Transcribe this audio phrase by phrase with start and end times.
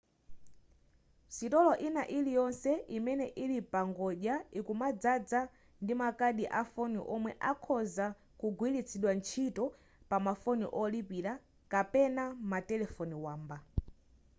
[1.35, 5.41] sitolo ina iliyonse imene ili pangodya ikumadzaza
[5.83, 8.05] ndi makadi a foni omwe akhoza
[8.39, 9.65] kugwiritsidwa ntchito
[10.09, 11.33] pama foni olipira
[11.71, 13.57] kapena matelefoni wamba